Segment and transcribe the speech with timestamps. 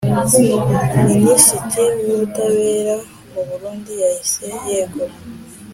[1.07, 2.95] Minisiti w’ubutabera
[3.31, 5.15] mu Burundi yahise yegura.